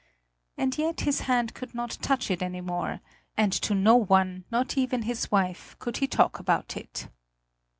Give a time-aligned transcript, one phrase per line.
[0.57, 3.01] And yet his hand could not touch it any more;
[3.37, 7.07] and to no one, not even his wife, could he talk about it.